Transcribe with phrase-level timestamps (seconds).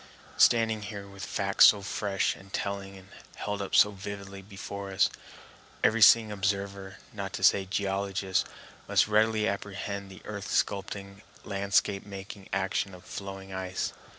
[0.39, 5.11] Standing here, with facts so fresh and telling and held up so vividly before us,
[5.83, 8.47] every seeing observer, not to say geologist,
[8.87, 13.93] must readily apprehend the earth sculpturing, landscape making action of flowing ice.